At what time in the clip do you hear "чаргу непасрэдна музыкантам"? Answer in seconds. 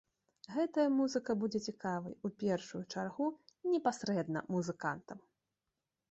2.93-5.19